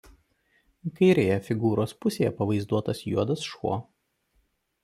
[0.99, 3.79] Kairėje figūros pusėje pavaizduotas juodas šuo.